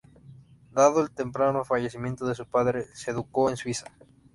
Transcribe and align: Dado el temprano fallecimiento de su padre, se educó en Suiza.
Dado 0.71 1.01
el 1.03 1.11
temprano 1.11 1.63
fallecimiento 1.63 2.25
de 2.25 2.33
su 2.33 2.47
padre, 2.47 2.87
se 2.95 3.11
educó 3.11 3.51
en 3.51 3.57
Suiza. 3.57 3.85